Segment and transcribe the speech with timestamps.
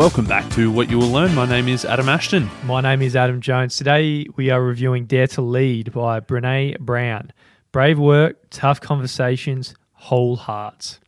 [0.00, 1.34] Welcome back to What You Will Learn.
[1.34, 2.48] My name is Adam Ashton.
[2.64, 3.76] My name is Adam Jones.
[3.76, 7.34] Today we are reviewing Dare to Lead by Brene Brown.
[7.70, 11.00] Brave work, tough conversations, whole hearts.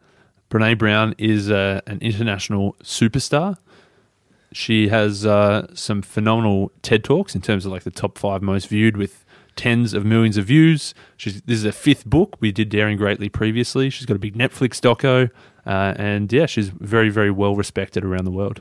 [0.51, 3.57] Brene Brown is uh, an international superstar.
[4.53, 8.69] She has uh, some phenomenal TED Talks in terms of like the top five most
[8.69, 9.25] viewed with
[9.57, 10.93] tens of millions of views.
[11.17, 12.37] She's, this is a fifth book.
[12.41, 13.89] We did Daring Greatly previously.
[13.89, 15.31] She's got a big Netflix doco.
[15.65, 18.61] Uh, and yeah, she's very, very well respected around the world.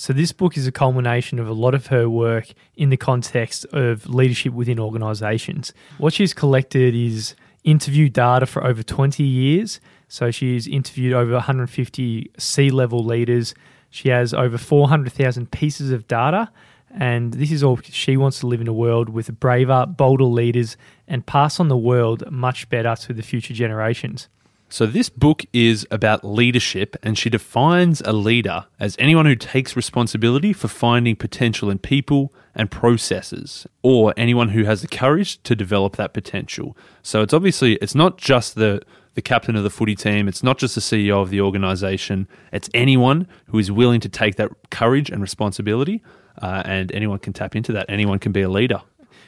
[0.00, 3.66] So, this book is a culmination of a lot of her work in the context
[3.66, 5.74] of leadership within organizations.
[5.98, 9.78] What she's collected is interview data for over 20 years.
[10.08, 13.52] So, she's interviewed over 150 C level leaders.
[13.90, 16.50] She has over 400,000 pieces of data.
[16.88, 20.78] And this is all she wants to live in a world with braver, bolder leaders
[21.08, 24.28] and pass on the world much better to the future generations.
[24.72, 29.74] So, this book is about leadership, and she defines a leader as anyone who takes
[29.74, 35.56] responsibility for finding potential in people and processes, or anyone who has the courage to
[35.56, 36.76] develop that potential.
[37.02, 38.80] So, it's obviously it's not just the
[39.14, 42.70] the captain of the footy team, it's not just the CEO of the organization, it's
[42.72, 46.00] anyone who is willing to take that courage and responsibility,
[46.40, 47.86] uh, and anyone can tap into that.
[47.88, 48.82] Anyone can be a leader.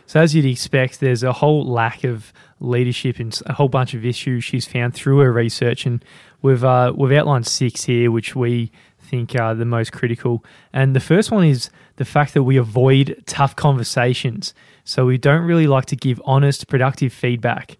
[0.06, 4.05] So, as you'd expect, there's a whole lack of leadership and a whole bunch of
[4.05, 6.05] issues she's found through her research, and
[6.42, 10.45] we've uh, we've outlined six here, which we think are the most critical.
[10.73, 14.55] And the first one is the fact that we avoid tough conversations.
[14.84, 17.77] So we don't really like to give honest, productive feedback.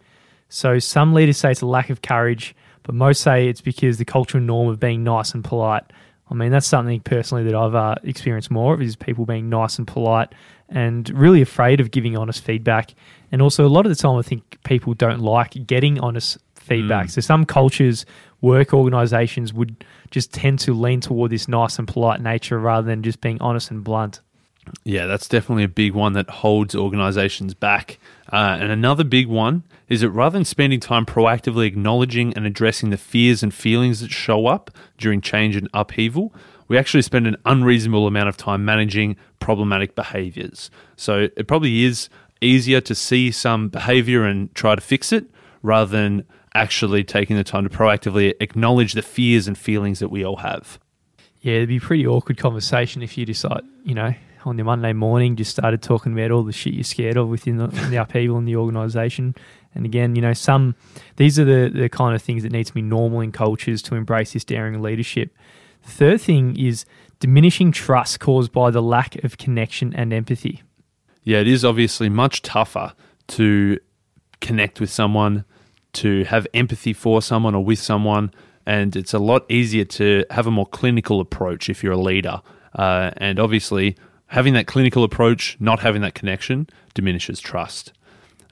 [0.49, 4.05] So some leaders say it's a lack of courage, but most say it's because the
[4.05, 5.85] cultural norm of being nice and polite.
[6.31, 9.79] I mean, that's something personally that I've uh, experienced more of is people being nice
[9.79, 10.35] and polite
[10.73, 12.95] and really afraid of giving honest feedback.
[13.31, 17.07] And also, a lot of the time, I think people don't like getting honest feedback.
[17.07, 17.11] Mm.
[17.11, 18.05] So, some cultures,
[18.41, 23.03] work organizations would just tend to lean toward this nice and polite nature rather than
[23.03, 24.21] just being honest and blunt.
[24.85, 27.99] Yeah, that's definitely a big one that holds organizations back.
[28.33, 32.91] Uh, and another big one is that rather than spending time proactively acknowledging and addressing
[32.91, 36.33] the fears and feelings that show up during change and upheaval,
[36.69, 40.71] we actually spend an unreasonable amount of time managing problematic behaviors.
[40.97, 42.09] So it probably is
[42.41, 45.27] easier to see some behavior and try to fix it
[45.63, 46.25] rather than
[46.55, 50.79] actually taking the time to proactively acknowledge the fears and feelings that we all have.
[51.41, 54.93] Yeah, it'd be a pretty awkward conversation if you decide, you know, on the Monday
[54.93, 58.39] morning just started talking about all the shit you're scared of within the, the upheaval
[58.39, 59.35] in the organisation.
[59.75, 60.75] And again, you know, some
[61.17, 63.95] these are the, the kind of things that need to be normal in cultures to
[63.95, 65.35] embrace this daring leadership.
[65.83, 66.85] The third thing is
[67.21, 70.63] diminishing trust caused by the lack of connection and empathy.
[71.23, 72.95] Yeah, it is obviously much tougher
[73.29, 73.79] to
[74.41, 75.45] connect with someone,
[75.95, 78.33] to have empathy for someone or with someone,
[78.67, 82.41] and it's a lot easier to have a more clinical approach if you're a leader.
[82.75, 87.93] Uh, and obviously, having that clinical approach, not having that connection, diminishes trust.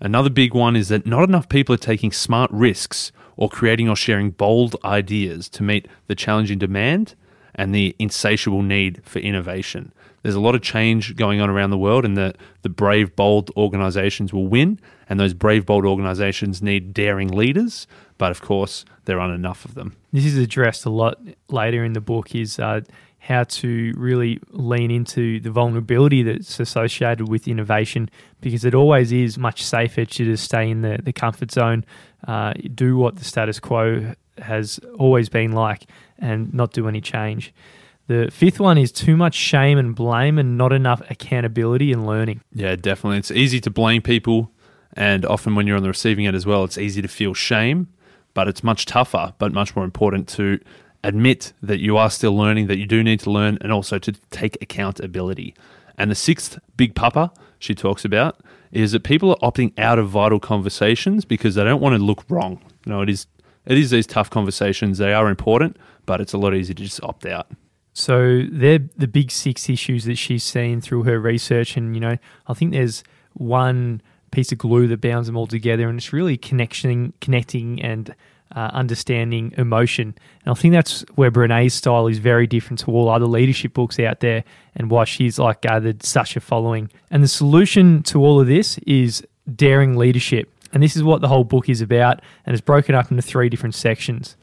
[0.01, 3.97] Another big one is that not enough people are taking smart risks or creating or
[3.97, 7.15] sharing bold ideas to meet the challenging demand
[7.55, 9.93] and the insatiable need for innovation.
[10.23, 13.51] There's a lot of change going on around the world, and the, the brave, bold
[13.57, 14.79] organizations will win.
[15.09, 17.87] And those brave, bold organizations need daring leaders,
[18.19, 19.97] but of course, there aren't enough of them.
[20.13, 21.19] This is addressed a lot
[21.49, 22.35] later in the book.
[22.35, 22.83] Is uh,
[23.21, 28.09] how to really lean into the vulnerability that's associated with innovation
[28.41, 31.85] because it always is much safer to just stay in the, the comfort zone,
[32.27, 35.85] uh, do what the status quo has always been like,
[36.19, 37.53] and not do any change.
[38.07, 42.41] The fifth one is too much shame and blame and not enough accountability and learning.
[42.53, 43.19] Yeah, definitely.
[43.19, 44.51] It's easy to blame people,
[44.95, 47.89] and often when you're on the receiving end as well, it's easy to feel shame,
[48.35, 50.59] but it's much tougher, but much more important to
[51.05, 54.13] admit that you are still learning, that you do need to learn, and also to
[54.31, 55.55] take accountability.
[55.97, 58.41] And the sixth big papa she talks about
[58.73, 62.25] is that people are opting out of vital conversations because they don't want to look
[62.29, 62.61] wrong.
[62.87, 63.27] You know, it is
[63.71, 64.99] it is these tough conversations.
[64.99, 67.47] They are important, but it's a lot easier to just opt out.
[67.93, 72.17] So they're the big six issues that she's seen through her research, and you know,
[72.49, 74.03] I think there's one
[74.33, 78.15] piece of glue that bounds them all together, and it's really connecting, connecting, and
[78.55, 80.15] uh, understanding emotion.
[80.45, 84.01] And I think that's where Brene's style is very different to all other leadership books
[84.01, 84.43] out there
[84.75, 86.91] and why she's like gathered such a following.
[87.11, 89.25] And the solution to all of this is
[89.55, 90.51] daring leadership.
[90.73, 93.49] And this is what the whole book is about and it's broken up into three
[93.49, 94.37] different sections.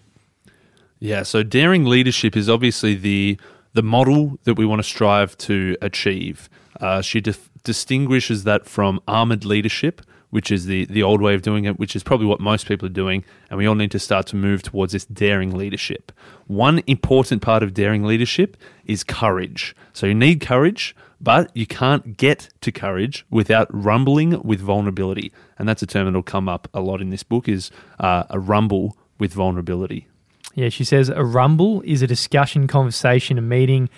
[1.00, 3.40] Yeah, so daring leadership is obviously the
[3.74, 6.50] the model that we want to strive to achieve.
[6.82, 10.02] Uh, she dif- distinguishes that from armored leadership,
[10.32, 12.88] which is the, the old way of doing it, which is probably what most people
[12.88, 13.24] are doing.
[13.50, 16.12] And we all need to start to move towards this daring leadership.
[16.48, 19.76] One important part of daring leadership is courage.
[19.94, 25.32] So you need courage, but you can't get to courage without rumbling with vulnerability.
[25.58, 28.40] And that's a term that'll come up a lot in this book is uh, a
[28.40, 30.08] rumble with vulnerability.
[30.54, 33.90] Yeah, she says a rumble is a discussion, conversation, a meeting,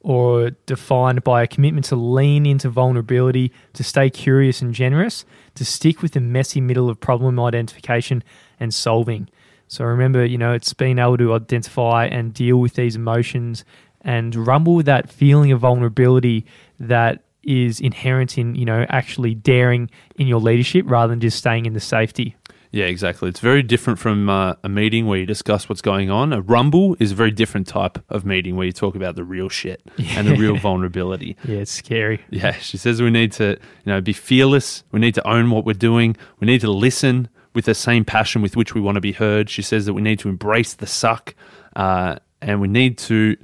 [0.00, 5.24] or defined by a commitment to lean into vulnerability, to stay curious and generous,
[5.56, 8.22] to stick with the messy middle of problem identification
[8.60, 9.28] and solving.
[9.68, 13.64] So remember, you know, it's being able to identify and deal with these emotions
[14.06, 16.46] and rumble with that feeling of vulnerability
[16.80, 21.66] that is inherent in, you know, actually daring in your leadership rather than just staying
[21.66, 22.36] in the safety.
[22.70, 23.28] Yeah, exactly.
[23.28, 26.32] It's very different from uh, a meeting where you discuss what's going on.
[26.32, 29.48] A rumble is a very different type of meeting where you talk about the real
[29.48, 30.08] shit yeah.
[30.18, 31.36] and the real vulnerability.
[31.44, 32.20] Yeah, it's scary.
[32.30, 34.84] Yeah, she says we need to, you know, be fearless.
[34.92, 36.16] We need to own what we're doing.
[36.38, 39.48] We need to listen with the same passion with which we want to be heard.
[39.48, 41.34] She says that we need to embrace the suck,
[41.74, 43.36] uh, and we need to,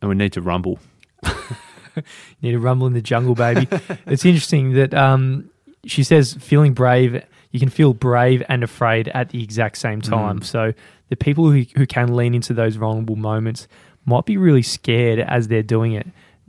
[0.00, 0.78] and we need to rumble.
[1.24, 1.32] you
[2.42, 3.68] need to rumble in the jungle, baby.
[4.06, 5.50] it's interesting that um,
[5.86, 7.24] she says feeling brave
[7.54, 10.10] you can feel brave and afraid at the exact same mm.
[10.10, 10.40] time.
[10.40, 10.44] Mm.
[10.44, 10.74] So
[11.08, 13.68] the people who, who can lean into those vulnerable moments
[14.06, 16.04] might be really scared as they're doing it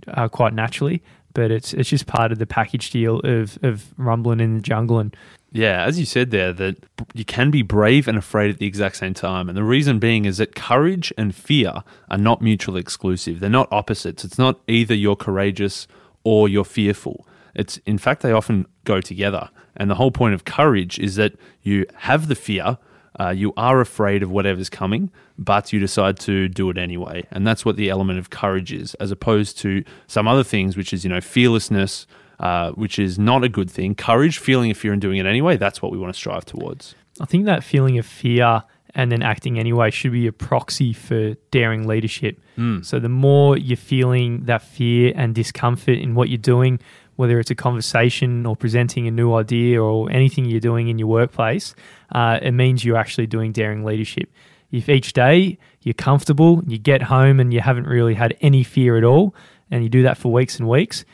[0.08, 1.04] uh, quite naturally,
[1.36, 5.00] but it's it's just part of the package deal of of rumbling in the jungle
[5.00, 5.16] and.
[5.56, 6.76] Yeah, as you said there, that
[7.14, 9.48] you can be brave and afraid at the exact same time.
[9.48, 13.40] And the reason being is that courage and fear are not mutually exclusive.
[13.40, 14.26] They're not opposites.
[14.26, 15.88] It's not either you're courageous
[16.26, 17.26] or you're fearful.
[17.54, 19.50] It's in fact they often go together.
[19.78, 22.78] And the whole point of courage is that you have the fear,
[23.18, 25.10] uh, you are afraid of whatever's coming,
[25.40, 27.28] but you decide to do it anyway.
[27.32, 30.92] And that's what the element of courage is, as opposed to some other things, which
[30.92, 32.08] is, you know, fearlessness,
[32.40, 33.96] uh, which is not a good thing.
[33.96, 36.96] Courage, feeling a fear and doing it anyway, that's what we want to strive towards.
[37.22, 38.64] I think that feeling of fear
[38.96, 42.40] and then acting anyway should be a proxy for daring leadership.
[42.58, 42.84] Mm.
[42.84, 46.80] So the more you're feeling that fear and discomfort in what you're doing,
[47.18, 51.10] whether it's a conversation or presenting a new idea or anything you're doing in your
[51.10, 51.76] workplace,
[52.14, 54.32] uh, it means you're actually doing daring leadership.
[54.72, 58.98] If each day you're comfortable, you get home and you haven't really had any fear
[58.98, 59.36] at all,
[59.72, 61.06] and you do that for weeks and weeks,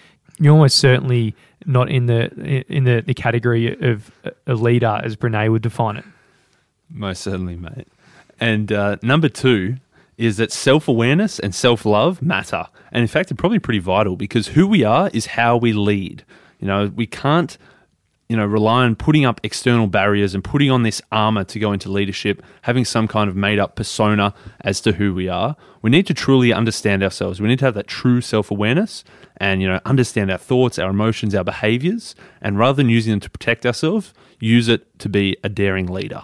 [0.42, 1.36] you're almost certainly
[1.66, 2.30] not in the
[2.68, 4.12] in the, the category of
[4.48, 6.06] a leader as Brene would define it.
[6.90, 7.88] Most certainly, mate.
[8.40, 9.78] And uh, number two,
[10.18, 12.68] is that self awareness and self love matter.
[12.92, 16.24] And in fact, they're probably pretty vital because who we are is how we lead.
[16.60, 17.58] You know, we can't,
[18.32, 21.74] you know, rely on putting up external barriers and putting on this armor to go
[21.74, 25.58] into leadership, having some kind of made up persona as to who we are.
[25.82, 27.42] We need to truly understand ourselves.
[27.42, 29.04] We need to have that true self awareness
[29.36, 32.16] and, you know, understand our thoughts, our emotions, our behaviors.
[32.42, 36.24] And rather than using them to protect ourselves, use it to be a daring leader.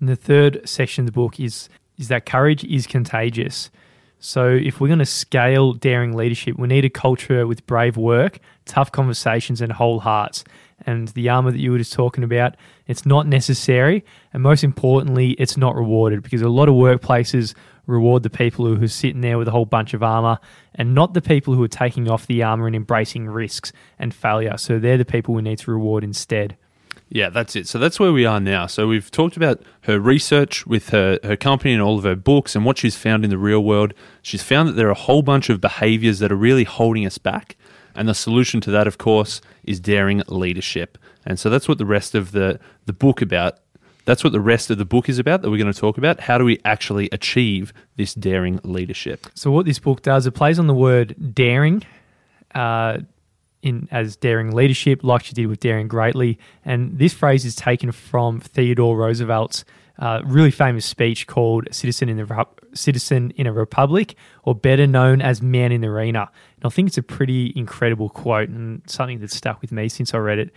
[0.00, 1.68] And the third section of the book is
[1.98, 3.70] is that courage is contagious.
[4.18, 8.38] So, if we're going to scale daring leadership, we need a culture with brave work,
[8.64, 10.44] tough conversations, and whole hearts.
[10.86, 12.56] And the armor that you were just talking about,
[12.86, 14.04] it's not necessary.
[14.32, 17.54] And most importantly, it's not rewarded because a lot of workplaces
[17.86, 20.38] reward the people who are sitting there with a whole bunch of armor
[20.74, 24.56] and not the people who are taking off the armor and embracing risks and failure.
[24.56, 26.56] So, they're the people we need to reward instead.
[27.14, 27.68] Yeah, that's it.
[27.68, 28.66] So that's where we are now.
[28.66, 32.56] So we've talked about her research with her, her company and all of her books
[32.56, 33.92] and what she's found in the real world.
[34.22, 37.18] She's found that there are a whole bunch of behaviors that are really holding us
[37.18, 37.56] back.
[37.94, 40.98] And the solution to that, of course, is daring leadership.
[41.24, 43.58] And so that's what the rest of the, the book about.
[44.04, 46.20] That's what the rest of the book is about that we're going to talk about.
[46.20, 49.28] How do we actually achieve this daring leadership?
[49.34, 51.84] So what this book does, it plays on the word daring.
[52.54, 52.98] Uh,
[53.62, 56.38] in as daring leadership, like she did with Daring Greatly.
[56.64, 59.64] And this phrase is taken from Theodore Roosevelt's
[59.98, 65.20] uh, really famous speech called "Citizen in the Citizen in a Republic," or better known
[65.20, 69.20] as "Man in the Arena." And I think it's a pretty incredible quote and something
[69.20, 70.52] that's stuck with me since I read it.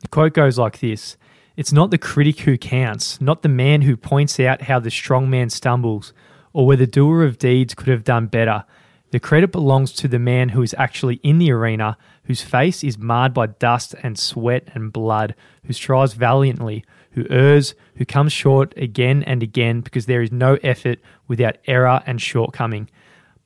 [0.00, 1.16] The quote goes like this.
[1.56, 5.30] It's not the critic who counts, not the man who points out how the strong
[5.30, 6.12] man stumbles,
[6.52, 8.64] or where the doer of deeds could have done better.
[9.10, 12.98] The credit belongs to the man who is actually in the arena, whose face is
[12.98, 16.84] marred by dust and sweat and blood, who strives valiantly,
[17.16, 22.02] who errs, who comes short again and again because there is no effort without error
[22.06, 22.88] and shortcoming.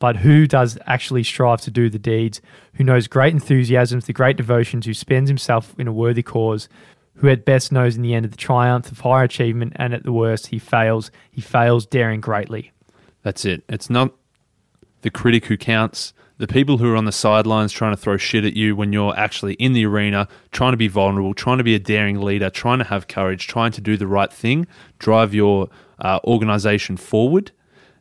[0.01, 2.41] But who does actually strive to do the deeds,
[2.75, 6.69] who knows great enthusiasms, the great devotions, who spends himself in a worthy cause,
[7.15, 10.03] who at best knows in the end of the triumph of higher achievement, and at
[10.03, 12.73] the worst he fails, he fails daring greatly.
[13.23, 13.63] That's it.
[13.69, 14.15] It's not
[15.03, 18.47] the critic who counts, the people who are on the sidelines trying to throw shit
[18.47, 21.75] at you when you're actually in the arena, trying to be vulnerable, trying to be
[21.75, 24.67] a daring leader, trying to have courage, trying to do the right thing,
[24.99, 27.53] drive your uh, organization forward.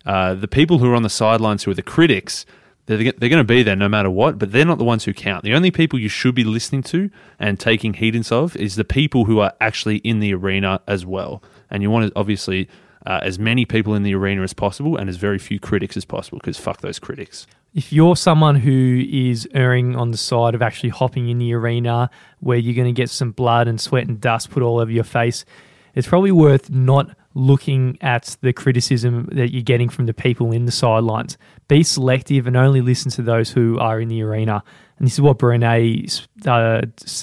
[0.06, 2.46] Uh, the people who are on the sidelines who are the critics,
[2.86, 5.14] they're, they're going to be there no matter what, but they're not the ones who
[5.14, 5.44] count.
[5.44, 9.26] The only people you should be listening to and taking heedance of is the people
[9.26, 11.44] who are actually in the arena as well.
[11.70, 12.70] And you want to obviously
[13.06, 16.06] uh, as many people in the arena as possible and as very few critics as
[16.06, 20.62] possible because fuck those critics if you're someone who is erring on the side of
[20.62, 24.20] actually hopping in the arena where you're going to get some blood and sweat and
[24.20, 25.46] dust put all over your face,
[25.94, 30.66] it's probably worth not looking at the criticism that you're getting from the people in
[30.66, 31.38] the sidelines.
[31.68, 34.64] Be selective and only listen to those who are in the arena.
[34.98, 36.82] And this is what Brene uh,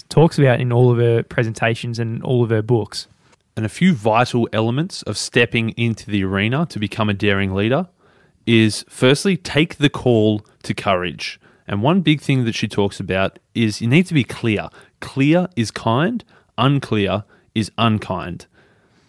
[0.08, 3.08] talks about in all of her presentations and all of her books.
[3.56, 7.88] And a few vital elements of stepping into the arena to become a daring leader
[8.46, 11.40] is firstly take the call to courage.
[11.66, 14.68] And one big thing that she talks about is you need to be clear.
[15.00, 16.22] Clear is kind,
[16.58, 18.46] unclear is unkind.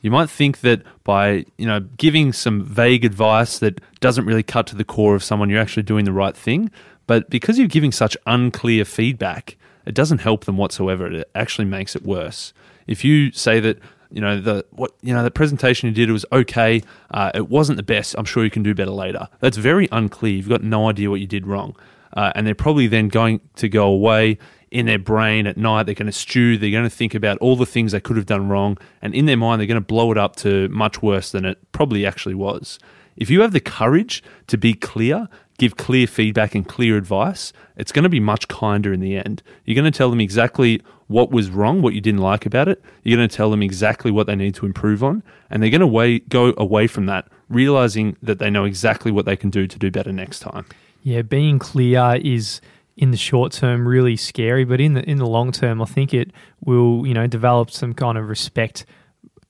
[0.01, 4.65] You might think that by, you know, giving some vague advice that doesn't really cut
[4.67, 6.71] to the core of someone you're actually doing the right thing,
[7.05, 11.11] but because you're giving such unclear feedback, it doesn't help them whatsoever.
[11.11, 12.53] It actually makes it worse.
[12.87, 13.79] If you say that
[14.11, 16.81] you know the what you know the presentation you did was okay.
[17.11, 18.15] Uh, it wasn't the best.
[18.17, 19.27] I'm sure you can do better later.
[19.39, 20.33] That's very unclear.
[20.33, 21.75] You've got no idea what you did wrong,
[22.13, 24.37] uh, and they're probably then going to go away
[24.69, 25.83] in their brain at night.
[25.83, 26.57] They're going to stew.
[26.57, 29.25] They're going to think about all the things they could have done wrong, and in
[29.25, 32.35] their mind they're going to blow it up to much worse than it probably actually
[32.35, 32.79] was.
[33.15, 37.91] If you have the courage to be clear give clear feedback and clear advice, it's
[37.91, 39.41] going to be much kinder in the end.
[39.65, 42.83] You're going to tell them exactly what was wrong, what you didn't like about it.
[43.03, 45.81] You're going to tell them exactly what they need to improve on, and they're going
[45.81, 49.67] to way, go away from that realizing that they know exactly what they can do
[49.67, 50.65] to do better next time.
[51.03, 52.59] Yeah, being clear is
[52.97, 56.13] in the short term really scary, but in the in the long term, I think
[56.13, 56.31] it
[56.65, 58.85] will you know develop some kind of respect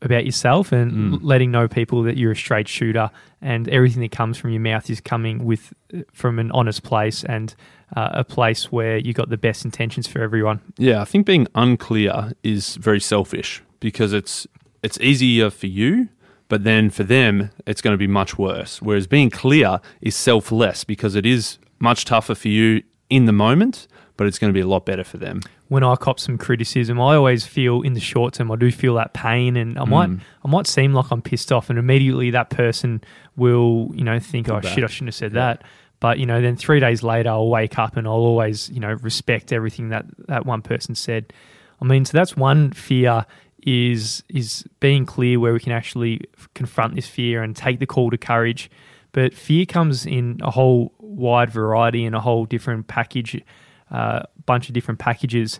[0.02, 1.20] about yourself and mm.
[1.24, 3.10] letting know people that you're a straight shooter
[3.42, 5.74] and everything that comes from your mouth is coming with
[6.14, 7.56] from an honest place and
[7.96, 10.62] uh, a place where you got the best intentions for everyone.
[10.77, 14.48] Yeah, I think being unclear is very selfish because it's
[14.84, 16.10] it's easier for you,
[16.50, 18.82] but then for them it's going to be much worse.
[18.82, 23.88] Whereas being clear is selfless because it is much tougher for you in the moment,
[24.17, 27.00] but it's going to be a lot better for them when I cop some criticism,
[27.00, 30.10] I always feel in the short term I do feel that pain, and I might
[30.10, 30.22] mm.
[30.44, 33.01] I might seem like I'm pissed off, and immediately that person
[33.36, 35.53] will you know think, oh shit, I shouldn't have said yeah.
[35.53, 35.63] that.
[36.00, 38.94] But you know, then three days later, I'll wake up and I'll always you know
[39.01, 41.34] respect everything that that one person said.
[41.82, 43.25] I mean, so that's one fear
[43.63, 46.22] is is being clear where we can actually
[46.54, 48.70] confront this fear and take the call to courage.
[49.12, 53.42] But fear comes in a whole wide variety and a whole different package
[53.92, 55.60] uh, bunch of different packages.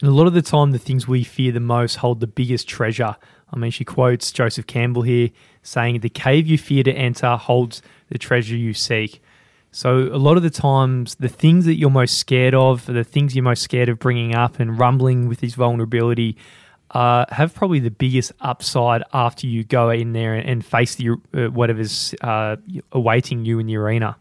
[0.00, 2.68] And a lot of the time, the things we fear the most hold the biggest
[2.68, 3.16] treasure.
[3.52, 5.30] I mean, she quotes Joseph Campbell here
[5.62, 9.22] saying, The cave you fear to enter holds the treasure you seek.
[9.76, 13.36] So, a lot of the times, the things that you're most scared of, the things
[13.36, 16.38] you're most scared of bringing up and rumbling with this vulnerability,
[16.92, 21.48] uh, have probably the biggest upside after you go in there and face the uh,
[21.48, 22.56] whatever's uh,
[22.92, 24.16] awaiting you in the arena.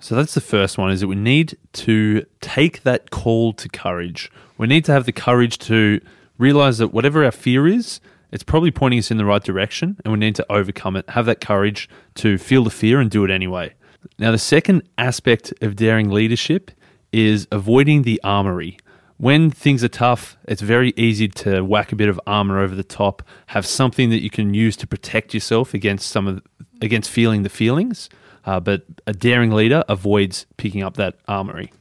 [0.00, 4.30] So that's the first one is that we need to take that call to courage.
[4.58, 5.98] We need to have the courage to
[6.36, 8.00] realize that whatever our fear is,
[8.30, 11.08] it's probably pointing us in the right direction and we need to overcome it.
[11.08, 13.72] Have that courage to feel the fear and do it anyway.
[14.18, 16.70] Now, the second aspect of daring leadership
[17.12, 18.78] is avoiding the armory.
[19.18, 22.84] When things are tough, it's very easy to whack a bit of armor over the
[22.84, 26.42] top, have something that you can use to protect yourself against some of
[26.82, 28.10] against feeling the feelings.
[28.44, 31.72] Uh, but a daring leader avoids picking up that armory.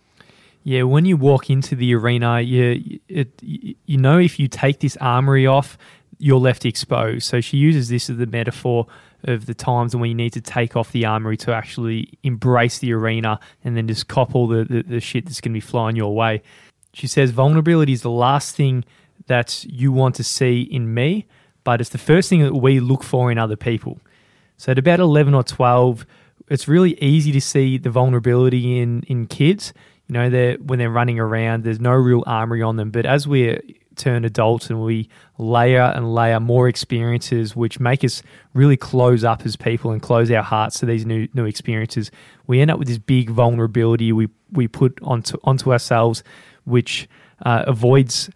[0.63, 4.98] Yeah, when you walk into the arena, you it, you know if you take this
[4.98, 5.77] armory off,
[6.17, 7.27] you're left exposed.
[7.27, 8.88] So she uses this as the metaphor
[9.25, 12.94] of the times when you need to take off the armory to actually embrace the
[12.94, 15.96] arena and then just cop all the, the, the shit that's going to be flying
[15.96, 16.41] your way.
[16.94, 18.86] She says vulnerability is the last thing
[19.27, 21.25] that you want to see in me,
[21.63, 24.00] but it's the first thing that we look for in other people.
[24.58, 26.05] So at about 11 or 12,
[26.48, 29.74] it's really easy to see the vulnerability in in kids.
[30.08, 32.91] You know, they're, when they're running around, there's no real armory on them.
[32.91, 33.60] But as we
[33.96, 38.22] turn adult and we layer and layer more experiences, which make us
[38.54, 42.12] really close up as people and close our hearts to these new new experiences,
[42.48, 46.24] we end up with this big vulnerability we we put onto onto ourselves,
[46.66, 47.08] which
[47.46, 48.30] uh, avoids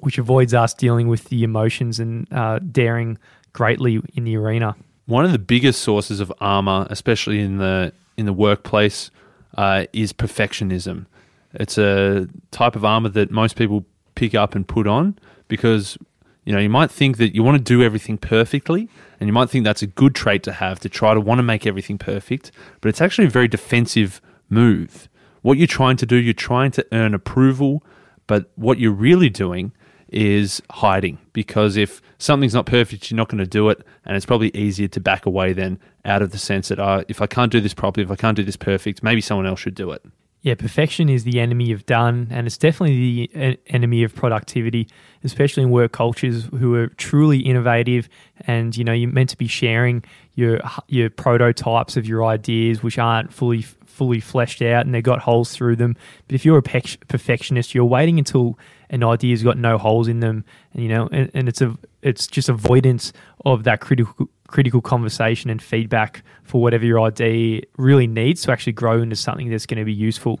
[0.00, 3.18] which avoids us dealing with the emotions and uh, daring
[3.52, 8.26] greatly in the arena one of the biggest sources of armor, especially in the in
[8.26, 9.10] the workplace,
[9.56, 11.06] uh, is perfectionism.
[11.52, 13.84] It's a type of armor that most people
[14.14, 15.18] pick up and put on
[15.48, 15.98] because
[16.44, 18.88] you know you might think that you want to do everything perfectly,
[19.20, 21.42] and you might think that's a good trait to have to try to want to
[21.42, 25.08] make everything perfect, but it's actually a very defensive move.
[25.42, 27.82] What you're trying to do, you're trying to earn approval,
[28.26, 29.72] but what you're really doing
[30.08, 34.26] is hiding because if something's not perfect, you're not going to do it, and it's
[34.26, 37.50] probably easier to back away than out of the sense that uh, if I can't
[37.50, 40.04] do this properly, if I can't do this perfect, maybe someone else should do it.
[40.44, 44.88] Yeah, perfection is the enemy of done, and it's definitely the enemy of productivity,
[45.24, 48.10] especially in work cultures who are truly innovative.
[48.40, 52.98] And you know, you're meant to be sharing your your prototypes of your ideas, which
[52.98, 55.96] aren't fully fully fleshed out and they've got holes through them.
[56.28, 58.58] But if you're a perfectionist, you're waiting until
[58.90, 62.26] an idea's got no holes in them, and you know, and, and it's a it's
[62.26, 63.14] just avoidance
[63.46, 68.72] of that critical critical conversation and feedback for whatever your idea really needs to actually
[68.72, 70.38] grow into something that's going to be useful.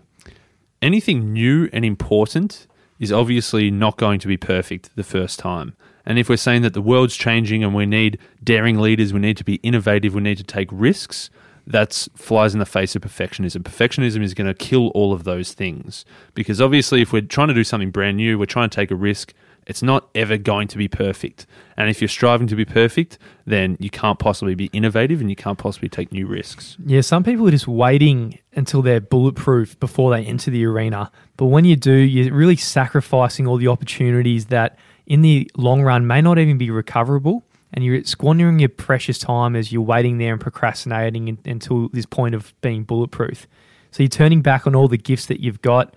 [0.80, 2.68] Anything new and important
[3.00, 5.74] is obviously not going to be perfect the first time.
[6.06, 9.36] And if we're saying that the world's changing and we need daring leaders, we need
[9.36, 11.28] to be innovative, we need to take risks,
[11.66, 13.62] that flies in the face of perfectionism.
[13.62, 16.04] Perfectionism is going to kill all of those things
[16.34, 18.94] because obviously, if we're trying to do something brand new, we're trying to take a
[18.94, 19.34] risk,
[19.66, 21.46] it's not ever going to be perfect.
[21.76, 25.36] And if you're striving to be perfect, then you can't possibly be innovative and you
[25.36, 26.76] can't possibly take new risks.
[26.84, 31.10] Yeah, some people are just waiting until they're bulletproof before they enter the arena.
[31.36, 36.06] But when you do, you're really sacrificing all the opportunities that in the long run
[36.06, 37.44] may not even be recoverable.
[37.72, 42.36] And you're squandering your precious time as you're waiting there and procrastinating until this point
[42.36, 43.48] of being bulletproof.
[43.90, 45.94] So you're turning back on all the gifts that you've got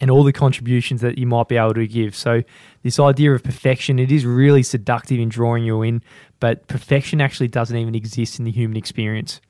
[0.00, 2.16] and all the contributions that you might be able to give.
[2.16, 2.42] So
[2.84, 6.02] this idea of perfection, it is really seductive in drawing you in,
[6.38, 9.40] but perfection actually doesn't even exist in the human experience.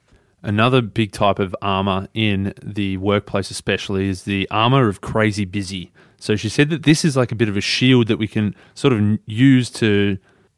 [0.42, 5.90] Another big type of armor in the workplace, especially, is the armor of crazy busy.
[6.18, 8.54] So she said that this is like a bit of a shield that we can
[8.74, 10.16] sort of use to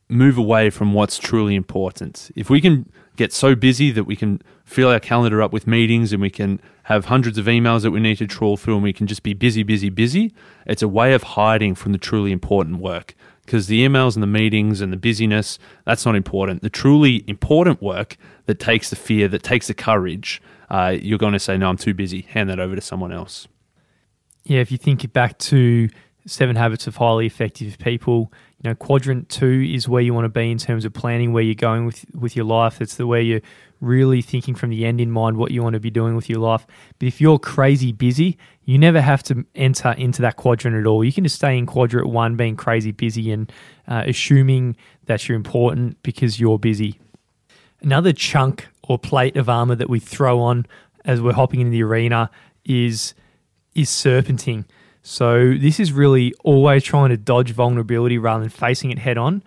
[0.08, 2.30] move away from what's truly important.
[2.36, 6.12] If we can get so busy that we can fill our calendar up with meetings
[6.12, 8.92] and we can have hundreds of emails that we need to trawl through and we
[8.92, 10.34] can just be busy, busy, busy,
[10.66, 13.14] it's a way of hiding from the truly important work.
[13.44, 16.62] Because the emails and the meetings and the busyness, that's not important.
[16.62, 21.32] The truly important work that takes the fear, that takes the courage, uh, you're going
[21.32, 22.22] to say, no, I'm too busy.
[22.22, 23.46] Hand that over to someone else.
[24.44, 25.88] Yeah, if you think back to
[26.26, 30.30] Seven Habits of Highly Effective People, you know, quadrant two is where you want to
[30.30, 32.80] be in terms of planning where you're going with with your life.
[32.80, 33.42] It's the way you're
[33.80, 36.38] really thinking from the end in mind what you want to be doing with your
[36.38, 36.66] life.
[36.98, 41.04] But if you're crazy busy, you never have to enter into that quadrant at all.
[41.04, 43.52] You can just stay in quadrant one, being crazy busy and
[43.86, 46.98] uh, assuming that you're important because you're busy.
[47.82, 50.64] Another chunk or plate of armor that we throw on
[51.04, 52.30] as we're hopping into the arena
[52.64, 53.14] is
[53.74, 54.64] is serpenting.
[55.08, 59.44] So this is really always trying to dodge vulnerability rather than facing it head on.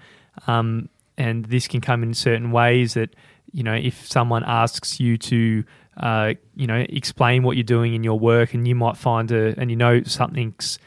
[0.47, 3.13] Um, and this can come in certain ways that
[3.51, 5.65] you know if someone asks you to
[5.97, 9.53] uh, you know explain what you're doing in your work, and you might find a
[9.59, 10.79] and you know something's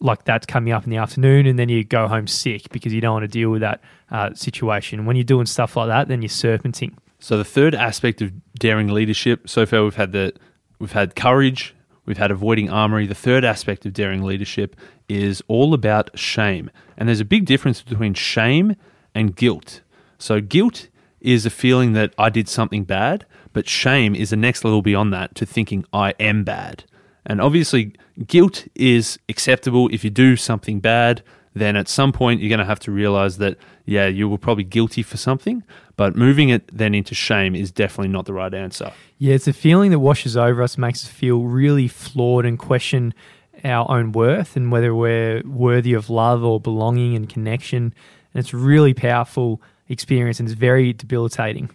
[0.00, 3.02] like that's coming up in the afternoon, and then you go home sick because you
[3.02, 5.04] don't want to deal with that uh, situation.
[5.04, 6.94] When you're doing stuff like that, then you're serpenting.
[7.18, 10.32] So the third aspect of daring leadership so far we've had the
[10.78, 13.06] we've had courage, We've had avoiding armory.
[13.06, 14.76] The third aspect of daring leadership
[15.08, 16.70] is all about shame.
[16.96, 18.74] And there's a big difference between shame
[19.14, 19.82] and guilt.
[20.18, 20.88] So, guilt
[21.20, 25.12] is a feeling that I did something bad, but shame is the next level beyond
[25.12, 26.84] that to thinking I am bad.
[27.24, 27.94] And obviously,
[28.26, 31.22] guilt is acceptable if you do something bad,
[31.54, 34.64] then at some point you're going to have to realize that, yeah, you were probably
[34.64, 35.62] guilty for something,
[35.96, 38.92] but moving it then into shame is definitely not the right answer.
[39.18, 43.14] Yeah, it's a feeling that washes over us, makes us feel really flawed and question
[43.64, 47.94] our own worth and whether we're worthy of love or belonging and connection.
[48.34, 51.70] And it's really powerful experience and it's very debilitating.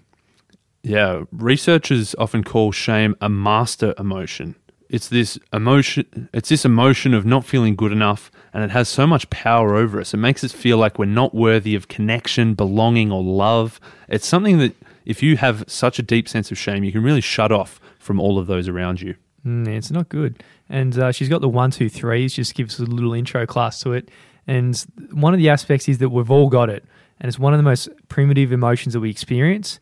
[0.83, 4.55] Yeah, researchers often call shame a master emotion
[4.89, 9.05] it's this emotion it's this emotion of not feeling good enough and it has so
[9.05, 10.13] much power over us.
[10.13, 13.79] It makes us feel like we're not worthy of connection belonging or love.
[14.07, 17.21] It's something that if you have such a deep sense of shame you can really
[17.21, 19.15] shut off from all of those around you.
[19.45, 20.43] Mm, it's not good.
[20.69, 23.93] And uh, she's got the one two threes just gives a little intro class to
[23.93, 24.09] it.
[24.47, 24.77] And
[25.11, 26.85] one of the aspects is that we've all got it.
[27.19, 29.79] And it's one of the most primitive emotions that we experience.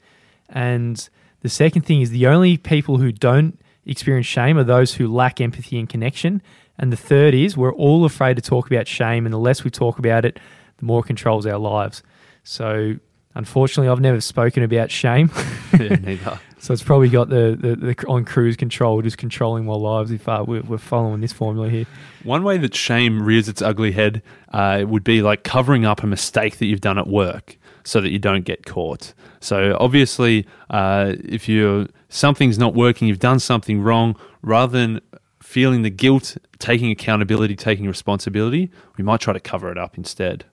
[0.49, 1.07] And
[1.41, 5.41] the second thing is the only people who don't experience shame are those who lack
[5.41, 6.41] empathy and connection.
[6.77, 9.71] And the third is we're all afraid to talk about shame, and the less we
[9.71, 10.39] talk about it,
[10.77, 12.03] the more it controls our lives.
[12.43, 12.95] So
[13.35, 15.29] Unfortunately, I've never spoken about shame.
[15.79, 16.39] yeah, neither.
[16.57, 20.27] So it's probably got the, the, the on cruise control, just controlling my lives if
[20.27, 21.85] uh, we're, we're following this formula here.
[22.23, 26.07] One way that shame rears its ugly head uh, would be like covering up a
[26.07, 29.13] mistake that you've done at work so that you don't get caught.
[29.39, 34.99] So obviously, uh, if you something's not working, you've done something wrong, rather than
[35.41, 40.43] feeling the guilt, taking accountability, taking responsibility, we might try to cover it up instead.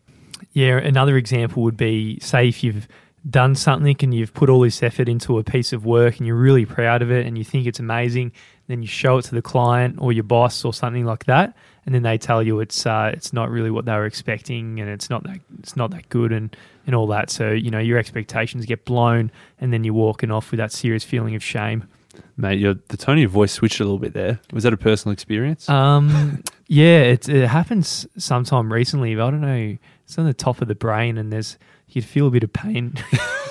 [0.52, 2.86] Yeah, another example would be say if you've
[3.28, 6.36] done something and you've put all this effort into a piece of work and you're
[6.36, 8.32] really proud of it and you think it's amazing,
[8.66, 11.94] then you show it to the client or your boss or something like that, and
[11.94, 15.10] then they tell you it's uh, it's not really what they were expecting and it's
[15.10, 17.30] not that it's not that good and and all that.
[17.30, 21.04] So you know your expectations get blown, and then you're walking off with that serious
[21.04, 21.88] feeling of shame.
[22.36, 24.38] Mate, your, the tone of your voice switched a little bit there.
[24.52, 25.68] Was that a personal experience?
[25.68, 29.76] Um, yeah, it, it happens sometime recently, but I don't know.
[30.04, 31.56] It's on the top of the brain, and there's
[31.88, 32.94] you'd feel a bit of pain,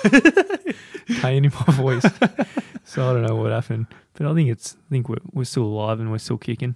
[1.20, 2.04] pain in my voice.
[2.84, 5.64] so I don't know what happened, but I think it's I think we're we're still
[5.64, 6.74] alive and we're still kicking.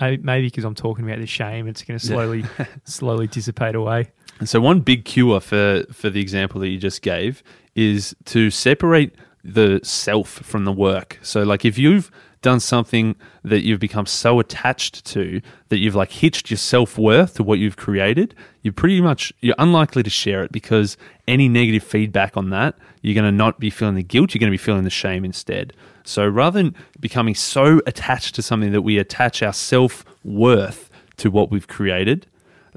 [0.00, 2.44] Maybe maybe because I'm talking about the shame, it's going to slowly
[2.84, 4.10] slowly dissipate away.
[4.38, 7.42] And so one big cure for for the example that you just gave
[7.74, 9.14] is to separate
[9.46, 11.18] the self from the work.
[11.22, 12.10] So like if you've
[12.42, 17.42] done something that you've become so attached to that you've like hitched your self-worth to
[17.42, 22.36] what you've created, you're pretty much you're unlikely to share it because any negative feedback
[22.36, 24.84] on that, you're going to not be feeling the guilt, you're going to be feeling
[24.84, 25.72] the shame instead.
[26.04, 31.50] So rather than becoming so attached to something that we attach our self-worth to what
[31.50, 32.26] we've created,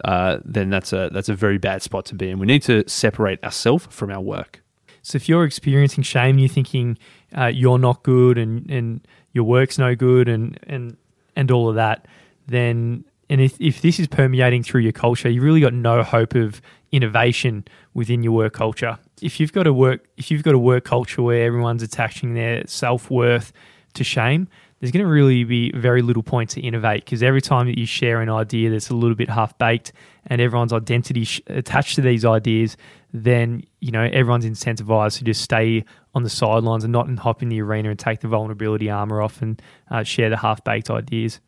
[0.03, 2.39] uh, then that's a that's a very bad spot to be in.
[2.39, 4.62] We need to separate ourselves from our work.
[5.01, 6.97] So if you're experiencing shame, you're thinking
[7.38, 10.97] uh, you're not good and, and your work's no good and, and
[11.35, 12.05] and all of that,
[12.47, 16.35] then and if, if this is permeating through your culture, you've really got no hope
[16.35, 18.97] of innovation within your work culture.
[19.21, 22.63] If you've got a work if you've got a work culture where everyone's attaching their
[22.67, 23.53] self worth
[23.93, 24.47] to shame,
[24.79, 27.85] there's going to really be very little point to innovate because every time that you
[27.85, 29.91] share an idea that's a little bit half baked
[30.27, 32.77] and everyone's identity sh- attached to these ideas,
[33.13, 35.83] then you know everyone's incentivized to just stay
[36.15, 39.41] on the sidelines and not hop in the arena and take the vulnerability armor off
[39.41, 39.61] and
[39.91, 41.39] uh, share the half baked ideas.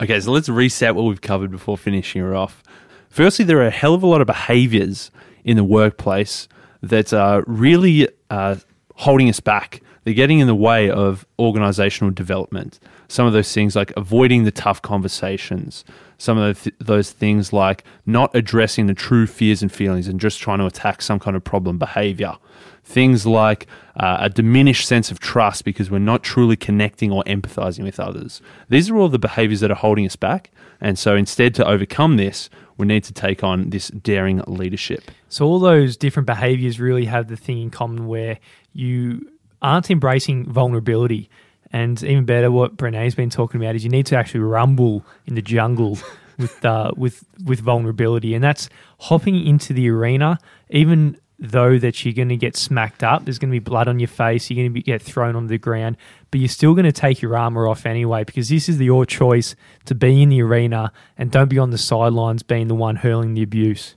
[0.00, 2.62] Okay, so let's reset what we've covered before finishing her off.
[3.08, 5.10] Firstly, there are a hell of a lot of behaviors
[5.44, 6.48] in the workplace
[6.82, 8.56] that are really uh,
[8.96, 9.80] holding us back.
[10.06, 12.78] They're getting in the way of organizational development.
[13.08, 15.84] Some of those things like avoiding the tough conversations,
[16.16, 20.38] some of th- those things like not addressing the true fears and feelings and just
[20.38, 22.36] trying to attack some kind of problem behavior.
[22.84, 23.66] Things like
[23.96, 28.40] uh, a diminished sense of trust because we're not truly connecting or empathizing with others.
[28.68, 30.52] These are all the behaviors that are holding us back.
[30.80, 35.10] And so instead, to overcome this, we need to take on this daring leadership.
[35.28, 38.38] So, all those different behaviors really have the thing in common where
[38.72, 39.26] you
[39.66, 41.28] aren't embracing vulnerability.
[41.72, 45.34] And even better, what Brene's been talking about is you need to actually rumble in
[45.34, 45.98] the jungle
[46.38, 48.68] with uh, with with vulnerability, and that's
[49.00, 50.38] hopping into the arena,
[50.70, 53.24] even though that you're going to get smacked up.
[53.24, 54.48] There's going to be blood on your face.
[54.48, 55.96] You're going to be, get thrown on the ground,
[56.30, 59.54] but you're still going to take your armor off anyway because this is your choice
[59.84, 63.34] to be in the arena and don't be on the sidelines being the one hurling
[63.34, 63.96] the abuse.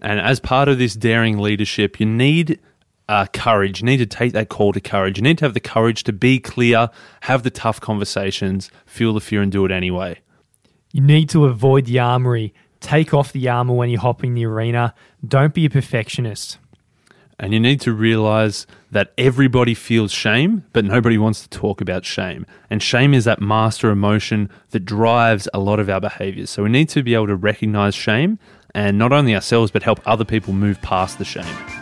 [0.00, 2.58] And as part of this daring leadership, you need
[3.10, 3.80] uh, courage.
[3.80, 5.18] You need to take that call to courage.
[5.18, 6.90] You need to have the courage to be clear,
[7.22, 10.20] have the tough conversations, feel the fear, and do it anyway.
[10.92, 12.54] You need to avoid the armory.
[12.78, 14.94] Take off the armor when you're hopping the arena.
[15.26, 16.58] Don't be a perfectionist.
[17.36, 22.04] And you need to realize that everybody feels shame, but nobody wants to talk about
[22.04, 22.46] shame.
[22.68, 26.50] And shame is that master emotion that drives a lot of our behaviors.
[26.50, 28.38] So we need to be able to recognize shame
[28.72, 31.79] and not only ourselves, but help other people move past the shame.